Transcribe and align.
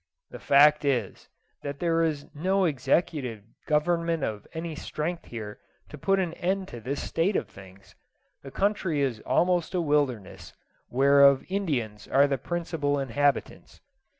The 0.31 0.39
fact 0.39 0.83
is, 0.83 1.29
that 1.61 1.77
there 1.79 2.01
is 2.01 2.25
no 2.33 2.65
executive 2.65 3.43
government 3.67 4.23
of 4.23 4.47
any 4.51 4.73
strength 4.73 5.25
here 5.25 5.59
to 5.89 5.97
put 5.99 6.17
an 6.17 6.33
end 6.33 6.69
to 6.69 6.79
this 6.81 7.03
state 7.03 7.35
of 7.35 7.47
things. 7.47 7.93
The 8.41 8.49
country 8.49 9.01
is 9.01 9.19
almost 9.19 9.75
a 9.75 9.79
wilderness, 9.81 10.53
whereof 10.89 11.45
Indians 11.49 12.07
are 12.07 12.25
the 12.25 12.39
principal 12.39 12.97
inhabitants. 12.97 13.79